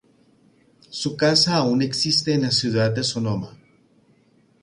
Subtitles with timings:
[0.89, 3.55] Su casa aún existe en la ciudad de Sonoma.